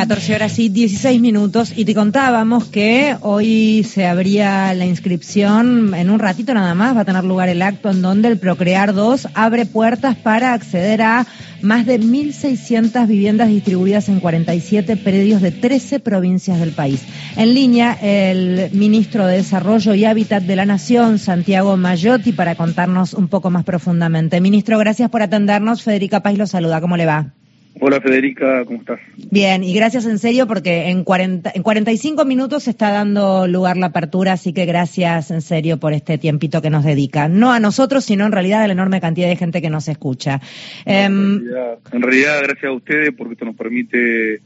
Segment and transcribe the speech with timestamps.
[0.00, 6.08] 14 horas y 16 minutos y te contábamos que hoy se abría la inscripción, en
[6.08, 9.28] un ratito nada más va a tener lugar el acto en donde el Procrear 2
[9.34, 11.26] abre puertas para acceder a
[11.60, 17.02] más de 1.600 viviendas distribuidas en 47 predios de 13 provincias del país.
[17.36, 23.12] En línea, el ministro de Desarrollo y Hábitat de la Nación, Santiago Mayotti, para contarnos
[23.12, 24.40] un poco más profundamente.
[24.40, 25.82] Ministro, gracias por atendernos.
[25.82, 26.80] Federica Paz lo saluda.
[26.80, 27.34] ¿Cómo le va?
[27.78, 29.00] Hola Federica, ¿cómo estás?
[29.30, 33.76] Bien, y gracias en serio porque en, 40, en 45 minutos se está dando lugar
[33.76, 37.28] la apertura, así que gracias en serio por este tiempito que nos dedica.
[37.28, 40.40] No a nosotros, sino en realidad a la enorme cantidad de gente que nos escucha.
[40.84, 41.44] en,
[41.92, 44.40] realidad, gracias a ustedes porque esto nos permite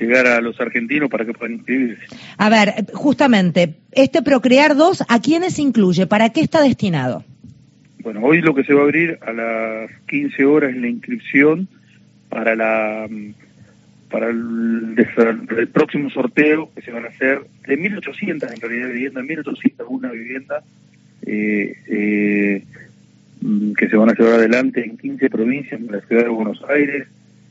[0.00, 2.02] llegar a los argentinos para que puedan inscribirse.
[2.38, 6.06] A ver, justamente, este Procrear 2, ¿a quiénes incluye?
[6.06, 7.24] ¿Para qué está destinado?
[8.02, 11.68] Bueno, hoy lo que se va a abrir a las 15 horas es la inscripción
[12.32, 13.06] para la
[14.10, 19.86] para el, próximo sorteo que se van a hacer de 1.800 en realidad viviendas, 1.800
[19.88, 20.62] una vivienda
[21.26, 22.64] eh, eh,
[23.76, 27.06] que se van a llevar adelante en 15 provincias en la ciudad de Buenos Aires,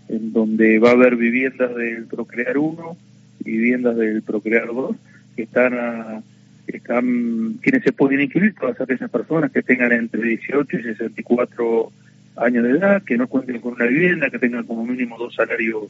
[0.10, 2.98] en donde va a haber viviendas del Procrear 1
[3.46, 4.96] y viviendas del Procrear 2
[5.36, 6.22] que están a,
[6.68, 11.92] están quienes se pueden inscribir, todas aquellas personas que tengan entre 18 y 64
[12.36, 15.88] años de edad, que no cuenten con una vivienda, que tengan como mínimo dos salarios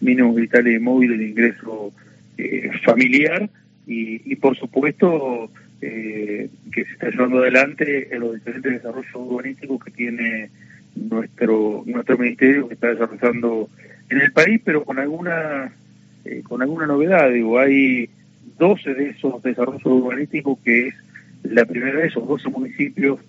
[0.00, 1.92] mínimos vitales y móviles de ingreso
[2.36, 3.48] eh, familiar
[3.86, 9.90] y, por supuesto eh, que se está llevando adelante en los diferentes desarrollos urbanísticos que
[9.90, 10.50] tiene
[10.96, 13.68] nuestro nuestro ministerio que está desarrollando
[14.08, 15.72] en el país, pero con alguna
[16.24, 17.30] eh, con alguna novedad.
[17.30, 18.08] Digo, hay
[18.58, 20.94] 12 de esos desarrollos urbanísticos que es
[21.42, 23.20] la primera de esos 12 municipios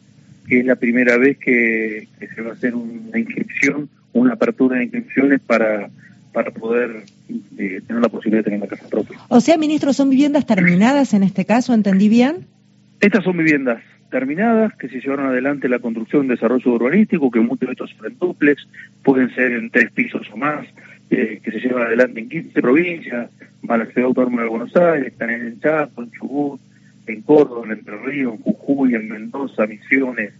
[0.47, 4.85] que es la primera vez que, se va a hacer una inscripción, una apertura de
[4.85, 5.89] inscripciones para,
[6.33, 7.03] para poder
[7.57, 9.19] eh, tener la posibilidad de tener una casa propia.
[9.29, 11.73] O sea, ministro, ¿son viviendas terminadas en este caso?
[11.73, 12.47] ¿Entendí bien?
[12.99, 17.67] Estas son viviendas terminadas que se llevaron adelante la construcción de desarrollo urbanístico, que muchos
[17.67, 18.67] de estos son en duplex,
[19.03, 20.65] pueden ser en tres pisos o más,
[21.09, 23.29] eh, que se llevan adelante en 15 provincias,
[23.61, 26.61] más la ciudad autónoma de Buenos Aires, están en Chaco, en Chubut,
[27.07, 30.33] en Córdoba, en Entre Ríos, en Jujuy, en Mendoza, Misiones,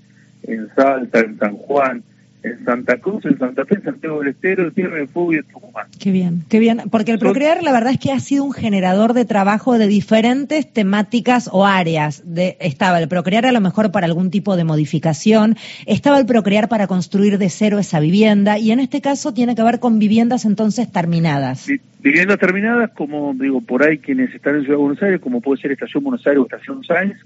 [0.44, 2.04] en Salta, en San Juan,
[2.46, 5.38] en Santa Cruz, en Santa Fe, en Santiago del Estero, en Tierra de Fuego y
[5.38, 5.88] en Tucumán.
[6.00, 6.84] Qué bien, qué bien.
[6.92, 10.72] Porque el Procrear la verdad es que ha sido un generador de trabajo de diferentes
[10.72, 12.22] temáticas o áreas.
[12.26, 15.56] De, estaba el Procrear a lo mejor para algún tipo de modificación,
[15.88, 19.64] estaba el Procrear para construir de cero esa vivienda y en este caso tiene que
[19.64, 21.68] ver con viviendas entonces terminadas.
[22.00, 25.62] viviendas terminadas como digo, por ahí quienes están en Ciudad de Buenos Aires, como puede
[25.62, 27.18] ser Estación Buenos Aires o Estación Sáenz,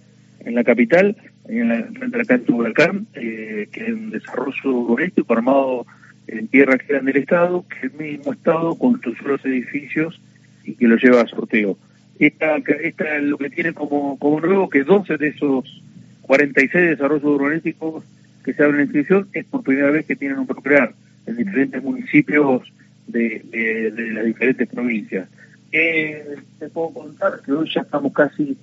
[0.45, 1.17] en la capital,
[1.49, 5.85] en la frente de la cancha Huracán, eh, que es un desarrollo urbanístico armado
[6.27, 10.21] en tierra que era del Estado, que el mismo Estado construyó los edificios
[10.63, 11.77] y que lo lleva a sorteo.
[12.19, 15.81] Esta, esta lo que tiene como, como nuevo que 12 de esos
[16.21, 18.03] 46 desarrollos urbanísticos
[18.43, 20.93] que se abren en inscripción es por primera vez que tienen un procrear
[21.25, 22.71] en diferentes municipios
[23.07, 25.27] de, de, las diferentes provincias.
[25.71, 28.55] Eh, te puedo contar que hoy ya estamos casi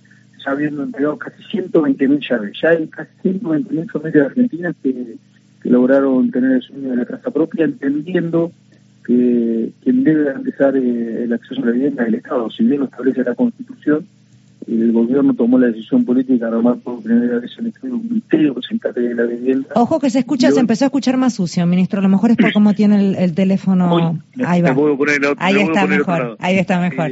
[0.47, 2.59] habiendo entregado casi 120.000 llaves.
[2.61, 5.17] Ya hay casi 120.000 familias argentinas que,
[5.63, 8.53] que lograron tener el sueño de la casa propia, entendiendo
[9.05, 12.51] que quien debe garantizar eh, el acceso a la vivienda es el Estado.
[12.51, 14.07] Si bien lo establece la Constitución,
[14.67, 18.75] el gobierno tomó la decisión política de armar por primera vez un ministerio que se
[18.75, 19.69] encargue de la vivienda.
[19.75, 22.01] Ojo que se escucha, se empezó a escuchar más sucio, ministro.
[22.01, 24.21] A lo mejor es por cómo tiene el, teléfono.
[24.45, 24.75] ahí va.
[25.39, 27.11] ahí, está mejor, ahí está mejor.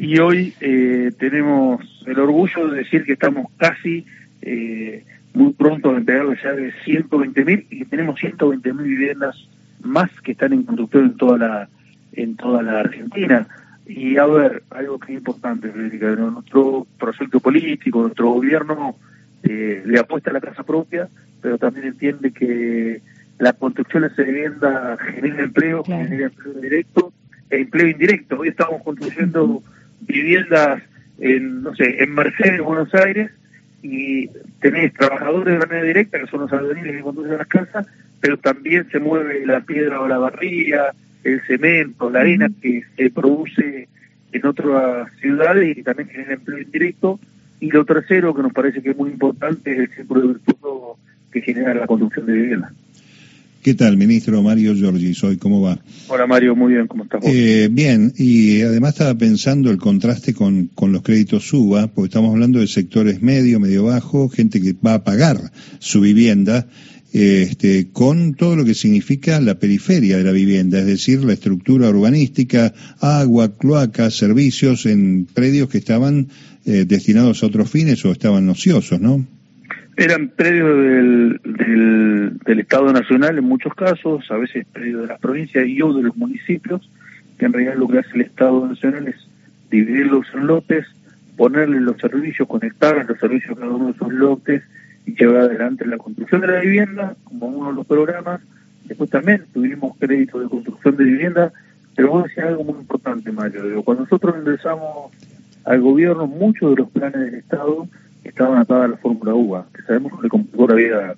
[0.00, 4.06] y hoy eh, tenemos el orgullo de decir que estamos casi
[4.40, 5.04] eh,
[5.34, 9.36] muy pronto a entregar ya de 120.000 y tenemos 120.000 viviendas
[9.82, 11.68] más que están en construcción en toda la
[12.16, 13.46] en toda la Argentina.
[13.86, 18.96] Y a ver, algo que es importante, Federica, nuestro proyecto político, nuestro gobierno
[19.42, 21.08] eh, le apuesta a la casa propia,
[21.42, 23.02] pero también entiende que
[23.38, 27.12] la construcción de vivienda genera empleo, genera empleo directo
[27.50, 28.38] e empleo indirecto.
[28.38, 29.62] Hoy estamos construyendo
[30.00, 30.82] viviendas
[31.18, 33.30] en, no sé, en Mercedes, Buenos Aires,
[33.82, 34.28] y
[34.60, 37.86] tenés trabajadores de manera directa, que son los albañiles que conducen las casas,
[38.20, 43.10] pero también se mueve la piedra o la barrilla, el cemento, la arena que se
[43.10, 43.83] produce
[44.34, 47.20] en otras ciudades y también genera empleo indirecto.
[47.60, 50.98] Y lo tercero, que nos parece que es muy importante, es el círculo de virtuoso
[51.32, 52.72] que genera la construcción de vivienda.
[53.62, 55.14] ¿Qué tal, ministro Mario Giorgi?
[55.14, 55.78] Soy, ¿cómo va?
[56.08, 57.30] Hola Mario, muy bien, ¿cómo estás vos?
[57.32, 62.30] Eh, bien, y además estaba pensando el contraste con, con los créditos SUBA, porque estamos
[62.32, 65.38] hablando de sectores medio, medio bajo, gente que va a pagar
[65.78, 66.66] su vivienda
[67.14, 71.88] este, con todo lo que significa la periferia de la vivienda, es decir, la estructura
[71.88, 76.26] urbanística, agua, cloacas, servicios en predios que estaban
[76.66, 79.24] eh, destinados a otros fines o estaban ociosos, ¿no?
[79.96, 81.40] Eran predios del,
[82.44, 86.02] del, Estado Nacional en muchos casos, a veces predios de las provincias y o de
[86.02, 86.90] los municipios,
[87.38, 89.28] que en realidad lo que hace el Estado Nacional es
[89.70, 90.84] dividirlos en lotes,
[91.36, 94.64] ponerle los servicios, conectar los servicios a cada uno de esos lotes
[95.06, 98.40] y llevar adelante la construcción de la vivienda como uno de los programas.
[98.84, 101.52] Después también tuvimos créditos de construcción de vivienda,
[101.94, 103.82] pero vos decías algo muy importante, Mario.
[103.82, 105.12] cuando nosotros ingresamos
[105.64, 107.88] al gobierno, muchos de los planes del Estado
[108.24, 111.14] estaban atados a la fórmula UBA, que sabemos que le complicó la vida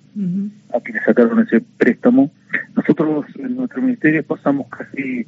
[0.75, 2.31] a quienes sacaron ese préstamo.
[2.75, 5.27] Nosotros en nuestro ministerio pasamos casi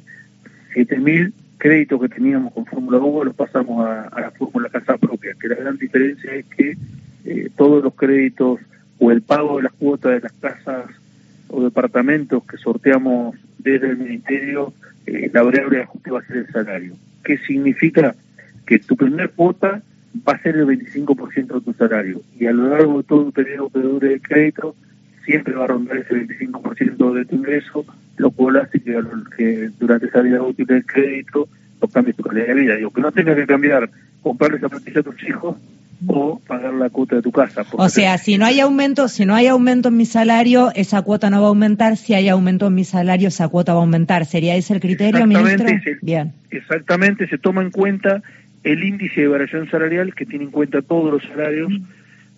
[0.75, 5.47] 7.000 créditos que teníamos con fórmula UBA, los pasamos a, la fórmula casa propia, que
[5.47, 6.77] la gran diferencia es que
[7.25, 8.59] eh, todos los créditos
[8.99, 10.85] o el pago de las cuotas de las casas
[11.47, 14.73] o departamentos que sorteamos desde el ministerio,
[15.05, 16.95] eh, la variable de ajuste va a ser el salario.
[17.23, 18.15] ¿Qué significa?
[18.65, 19.81] Que tu primer cuota
[20.27, 23.33] va a ser el 25% de tu salario y a lo largo de todo el
[23.33, 24.75] periodo que dure el crédito
[25.25, 27.85] siempre va a rondar ese 25% de tu ingreso,
[28.17, 28.99] lo cual hace que,
[29.37, 31.47] que durante esa vida útil del crédito
[31.81, 32.75] no cambies tu calidad de vida.
[32.75, 33.89] Digo, que no tengas que cambiar,
[34.21, 35.57] comprarle zapatilla a tus hijos
[36.07, 37.65] o pagar la cuota de tu casa.
[37.73, 41.29] O sea, si no hay aumento, si no hay aumento en mi salario, esa cuota
[41.29, 41.97] no va a aumentar.
[41.97, 44.25] Si hay aumento en mi salario, esa cuota va a aumentar.
[44.25, 45.67] ¿Sería ese el criterio, ministro?
[46.01, 46.33] Bien.
[46.51, 48.21] Exactamente, se toma en cuenta
[48.63, 51.71] el índice de variación salarial que tiene en cuenta todos los salarios,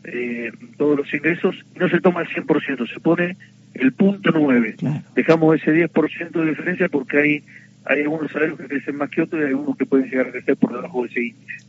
[0.03, 3.37] eh, todos los ingresos, no se toma el 100%, se pone
[3.73, 4.75] el punto 9.
[5.15, 7.43] Dejamos ese 10% de diferencia porque hay,
[7.85, 10.31] hay algunos salarios que crecen más que otros y hay algunos que pueden llegar a
[10.31, 11.60] crecer por debajo de ese índice.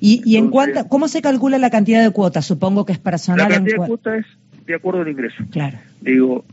[0.00, 2.46] ¿Y, y en cuanto, cómo se calcula la cantidad de cuotas?
[2.46, 3.48] Supongo que es personal.
[3.48, 5.44] La cantidad de cuotas es de acuerdo al ingreso.
[5.50, 5.78] Claro.
[6.00, 6.44] Digo,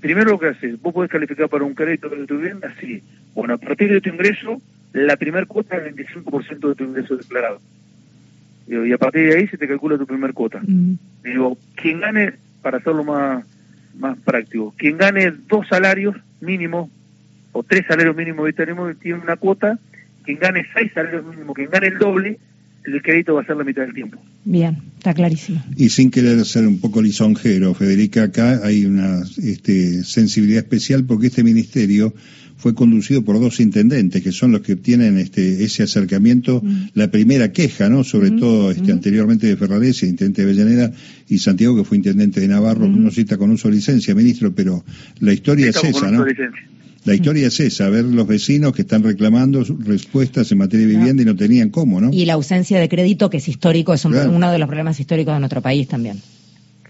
[0.00, 3.02] primero lo que haces, vos podés calificar para un crédito de tu vivienda, sí.
[3.34, 4.60] Bueno, a partir de tu ingreso,
[4.92, 7.60] la primera cuota es el 25% de tu ingreso declarado.
[8.66, 10.60] y a partir de ahí se te calcula tu primer cuota.
[10.66, 10.94] Mm.
[11.24, 13.44] Digo, quien gane, para hacerlo más,
[13.98, 16.90] más práctico, quien gane dos salarios mínimos
[17.52, 19.78] o tres salarios mínimos tenemos tiene una cuota,
[20.24, 22.38] quien gane seis salarios mínimos, quien gane el doble,
[22.84, 24.18] el crédito va a ser la mitad del tiempo.
[24.44, 25.62] Bien, está clarísimo.
[25.76, 31.28] Y sin querer ser un poco lisonjero, Federica, acá hay una este, sensibilidad especial porque
[31.28, 32.14] este ministerio
[32.60, 36.90] fue conducido por dos intendentes que son los que tienen este, ese acercamiento, mm.
[36.92, 38.04] la primera queja, ¿no?
[38.04, 38.38] Sobre mm.
[38.38, 38.96] todo este, mm.
[38.96, 40.92] anteriormente de Ferrarese, intendente de Avellaneda,
[41.26, 44.84] y Santiago, que fue intendente de Navarro, no cita con uso de licencia, ministro, pero
[45.20, 46.24] la historia es esa, ¿no?
[47.04, 51.22] La historia es esa, ver los vecinos que están reclamando respuestas en materia de vivienda
[51.22, 52.10] y no tenían cómo, ¿no?
[52.12, 55.40] Y la ausencia de crédito, que es histórico, es uno de los problemas históricos de
[55.40, 56.18] nuestro país también.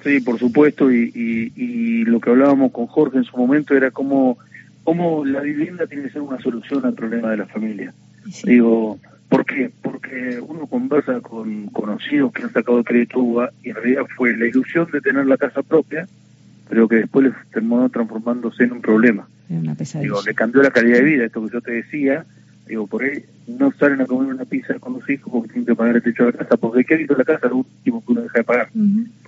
[0.03, 1.12] Sí, por supuesto, y,
[1.55, 4.39] y, lo que hablábamos con Jorge en su momento era cómo,
[4.83, 7.93] cómo la vivienda tiene que ser una solución al problema de la familia.
[8.45, 8.99] Digo,
[9.29, 9.71] ¿por qué?
[9.83, 14.47] Porque uno conversa con conocidos que han sacado crédito UBA y en realidad fue la
[14.47, 16.09] ilusión de tener la casa propia,
[16.69, 19.29] pero que después les terminó transformándose en un problema.
[20.02, 22.25] Digo, le cambió la calidad de vida, esto que yo te decía.
[22.67, 25.75] Digo, por ahí no salen a comer una pizza con los hijos porque tienen que
[25.75, 28.05] pagar el techo de la casa, porque el crédito de la casa es lo último
[28.05, 28.69] que uno deja de pagar,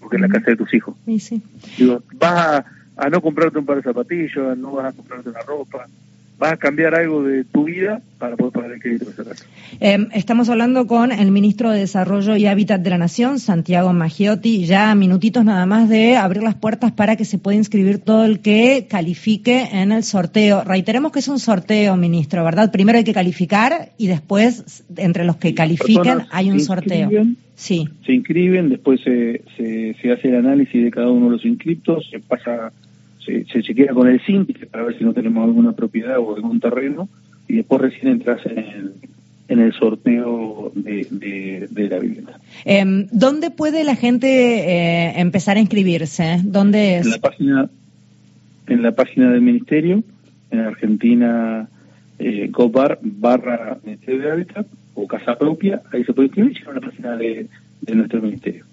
[0.00, 0.96] porque es la casa de tus hijos.
[1.76, 2.64] Digo, vas a,
[2.96, 5.88] a, no comprarte un par de zapatillas, no vas a comprarte una ropa,
[6.42, 9.06] vas a cambiar algo de tu vida para poder pagar el crédito.
[9.81, 14.64] Eh, estamos hablando con el ministro de Desarrollo y Hábitat de la Nación, Santiago Maggiotti,
[14.64, 18.40] ya minutitos nada más de abrir las puertas para que se pueda inscribir todo el
[18.40, 20.64] que califique en el sorteo.
[20.64, 22.72] Reiteremos que es un sorteo, ministro, ¿verdad?
[22.72, 27.08] Primero hay que calificar y después, entre los que califiquen, hay un sorteo.
[27.55, 27.88] Sí.
[28.05, 32.08] Se inscriben, después se, se, se hace el análisis de cada uno de los inscriptos,
[32.10, 32.72] se pasa
[33.24, 36.60] se, se chequea con el SINTI para ver si no tenemos alguna propiedad o algún
[36.60, 37.08] terreno
[37.48, 38.93] y después recién entras en el,
[39.48, 42.38] en el sorteo de, de, la vivienda.
[42.64, 46.41] Eh, ¿Dónde puede la gente eh, empezar a inscribirse?
[46.43, 47.06] ¿Dónde es?
[47.06, 47.70] En la página,
[48.69, 50.02] en la página del ministerio,
[50.50, 51.69] en Argentina,
[52.19, 56.81] eh, GOBAR barra Ministerio de Hábitat o Casa Propia, ahí se puede inscribir, en la
[56.81, 57.46] página de,
[57.81, 58.64] de nuestro ministerio.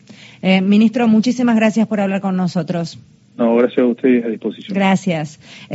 [0.41, 2.99] Eh, ministro, muchísimas gracias por hablar con nosotros.
[3.39, 4.75] No, gracias a ustedes a disposición.
[4.75, 5.39] Gracias.